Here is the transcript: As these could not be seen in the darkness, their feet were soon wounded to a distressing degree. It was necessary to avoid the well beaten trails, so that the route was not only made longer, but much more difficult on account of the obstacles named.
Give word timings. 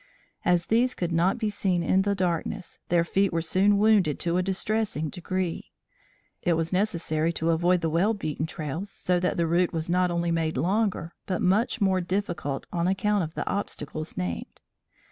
As 0.43 0.65
these 0.65 0.95
could 0.95 1.11
not 1.11 1.37
be 1.37 1.47
seen 1.47 1.83
in 1.83 2.01
the 2.01 2.15
darkness, 2.15 2.79
their 2.89 3.03
feet 3.03 3.31
were 3.31 3.43
soon 3.43 3.77
wounded 3.77 4.17
to 4.21 4.37
a 4.37 4.41
distressing 4.41 5.09
degree. 5.09 5.71
It 6.41 6.53
was 6.53 6.73
necessary 6.73 7.31
to 7.33 7.51
avoid 7.51 7.81
the 7.81 7.89
well 7.91 8.15
beaten 8.15 8.47
trails, 8.47 8.89
so 8.89 9.19
that 9.19 9.37
the 9.37 9.45
route 9.45 9.73
was 9.73 9.91
not 9.91 10.09
only 10.09 10.31
made 10.31 10.57
longer, 10.57 11.13
but 11.27 11.43
much 11.43 11.81
more 11.81 12.01
difficult 12.01 12.65
on 12.73 12.87
account 12.87 13.23
of 13.23 13.35
the 13.35 13.47
obstacles 13.47 14.17
named. 14.17 14.61